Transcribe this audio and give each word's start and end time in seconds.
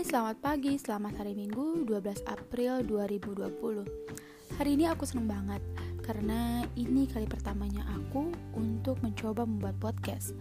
selamat 0.00 0.40
pagi, 0.40 0.80
selamat 0.80 1.20
hari 1.20 1.36
Minggu 1.36 1.84
12 1.84 2.24
April 2.24 2.80
2020 2.88 4.56
Hari 4.56 4.70
ini 4.72 4.88
aku 4.88 5.04
seneng 5.04 5.28
banget 5.28 5.60
karena 6.00 6.64
ini 6.72 7.04
kali 7.04 7.28
pertamanya 7.28 7.84
aku 7.84 8.32
untuk 8.56 8.96
mencoba 9.04 9.44
membuat 9.44 9.76
podcast. 9.76 10.32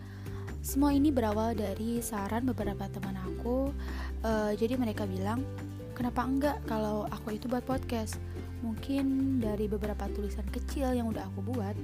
Semua 0.64 0.96
ini 0.96 1.12
berawal 1.12 1.60
dari 1.60 2.00
saran 2.00 2.48
beberapa 2.48 2.88
teman 2.88 3.20
aku 3.20 3.76
uh, 4.24 4.56
Jadi 4.56 4.80
mereka 4.80 5.04
bilang, 5.04 5.44
kenapa 5.92 6.24
enggak 6.24 6.58
kalau 6.64 7.04
aku 7.12 7.36
itu 7.36 7.52
buat 7.52 7.68
podcast? 7.68 8.16
Mungkin 8.64 9.44
dari 9.44 9.68
beberapa 9.68 10.08
tulisan 10.08 10.48
kecil 10.56 10.96
yang 10.96 11.12
udah 11.12 11.28
aku 11.36 11.44
buat 11.52 11.76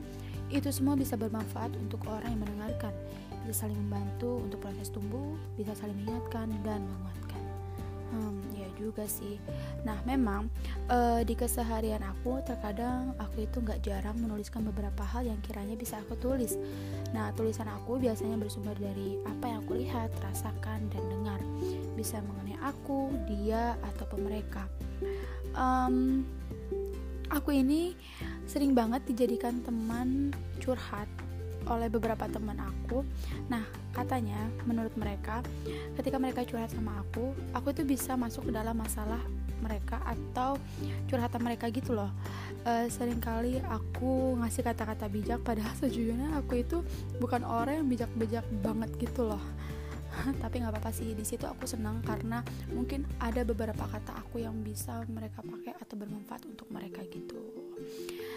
Itu 0.48 0.72
semua 0.72 0.96
bisa 0.96 1.20
bermanfaat 1.20 1.76
untuk 1.76 2.08
orang 2.08 2.40
yang 2.40 2.40
mendengarkan. 2.40 2.96
Bisa 3.44 3.68
saling 3.68 3.78
membantu 3.78 4.40
untuk 4.40 4.64
proses 4.64 4.88
tumbuh, 4.88 5.36
bisa 5.60 5.76
saling 5.76 6.00
mengingatkan 6.00 6.48
dan 6.64 6.80
menguatkan 6.88 7.35
Hmm, 8.14 8.38
ya 8.54 8.70
juga 8.78 9.10
sih. 9.10 9.42
Nah, 9.82 9.98
memang 10.06 10.48
uh, 10.88 11.26
di 11.26 11.34
keseharian 11.34 12.06
aku 12.06 12.40
terkadang 12.46 13.18
aku 13.18 13.50
itu 13.50 13.58
nggak 13.60 13.82
jarang 13.82 14.16
menuliskan 14.22 14.62
beberapa 14.62 15.02
hal 15.02 15.26
yang 15.26 15.40
kiranya 15.42 15.74
bisa 15.74 16.00
aku 16.00 16.14
tulis. 16.22 16.56
Nah, 17.12 17.34
tulisan 17.34 17.66
aku 17.66 17.98
biasanya 17.98 18.38
bersumber 18.38 18.78
dari 18.78 19.18
apa 19.26 19.46
yang 19.50 19.60
aku 19.66 19.74
lihat, 19.82 20.14
rasakan, 20.22 20.86
dan 20.94 21.04
dengar. 21.10 21.40
Bisa 21.98 22.22
mengenai 22.22 22.62
aku, 22.62 23.10
dia, 23.26 23.74
ataupun 23.84 24.22
mereka. 24.26 24.70
Um, 25.58 26.24
aku 27.34 27.58
ini 27.58 27.98
sering 28.46 28.78
banget 28.78 29.02
dijadikan 29.10 29.66
teman 29.66 30.30
curhat 30.62 31.10
oleh 31.70 31.90
beberapa 31.90 32.26
teman 32.30 32.58
aku. 32.62 33.06
Nah, 33.50 33.64
katanya 33.96 34.38
menurut 34.68 34.94
mereka 34.98 35.42
ketika 35.96 36.18
mereka 36.20 36.42
curhat 36.44 36.72
sama 36.72 37.02
aku, 37.02 37.32
aku 37.56 37.72
itu 37.72 37.84
bisa 37.88 38.14
masuk 38.20 38.50
ke 38.50 38.52
dalam 38.54 38.76
masalah 38.76 39.22
mereka 39.64 39.98
atau 40.04 40.60
curhatan 41.08 41.42
mereka 41.42 41.72
gitu 41.72 41.96
loh. 41.96 42.12
E, 42.68 42.92
sering 42.92 43.18
kali 43.24 43.58
aku 43.66 44.38
ngasih 44.44 44.62
kata-kata 44.62 45.10
bijak 45.10 45.42
padahal 45.42 45.74
sejujurnya 45.82 46.38
aku 46.38 46.62
itu 46.62 46.84
bukan 47.18 47.42
orang 47.42 47.82
yang 47.82 47.88
bijak-bijak 47.88 48.46
banget 48.62 48.92
gitu 49.00 49.26
loh. 49.26 49.42
tapi 50.44 50.64
nggak 50.64 50.72
apa-apa 50.72 50.92
sih 50.96 51.12
di 51.12 51.28
situ 51.28 51.44
aku 51.44 51.68
senang 51.68 52.00
karena 52.00 52.40
mungkin 52.72 53.04
ada 53.20 53.44
beberapa 53.44 53.84
kata 53.84 54.16
aku 54.16 54.40
yang 54.44 54.56
bisa 54.64 55.04
mereka 55.12 55.44
pakai 55.44 55.76
atau 55.76 55.96
bermanfaat 56.00 56.48
untuk 56.48 56.72
mereka 56.72 57.04
gitu. 57.12 57.65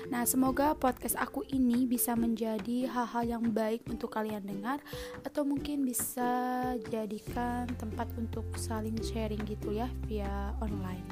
Nah, 0.08 0.24
semoga 0.24 0.72
podcast 0.72 1.20
aku 1.20 1.44
ini 1.52 1.84
bisa 1.84 2.16
menjadi 2.16 2.88
hal-hal 2.88 3.24
yang 3.28 3.44
baik 3.52 3.84
untuk 3.92 4.08
kalian 4.08 4.40
dengar 4.40 4.80
atau 5.20 5.44
mungkin 5.44 5.84
bisa 5.84 6.72
jadikan 6.88 7.68
tempat 7.76 8.08
untuk 8.16 8.48
saling 8.56 8.96
sharing 9.04 9.44
gitu 9.44 9.76
ya 9.76 9.88
via 10.08 10.56
online. 10.64 11.04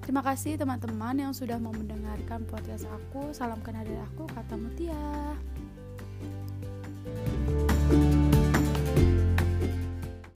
Terima 0.00 0.24
kasih 0.24 0.56
teman-teman 0.56 1.28
yang 1.28 1.32
sudah 1.36 1.60
mau 1.60 1.74
mendengarkan 1.76 2.48
podcast 2.48 2.88
aku. 2.88 3.36
Salam 3.36 3.60
kenal 3.60 3.84
dari 3.84 4.00
aku, 4.00 4.24
kata 4.32 4.54
Mutia. 4.56 5.55